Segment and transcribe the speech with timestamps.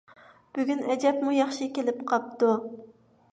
[0.57, 2.51] بۈگۈن ئەجەبمۇ ياخشى كېلىپ قاپتۇ.